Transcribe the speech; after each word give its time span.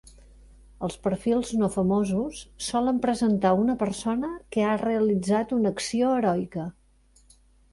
Els 0.85 0.95
perfils 1.07 1.51
no 1.63 1.67
famosos 1.75 2.39
solen 2.69 3.01
presentar 3.03 3.51
una 3.65 3.75
persona 3.83 4.33
que 4.57 4.67
ha 4.71 4.75
realitzat 4.85 5.55
una 5.59 5.75
acció 5.77 6.11
heroica. 6.23 6.67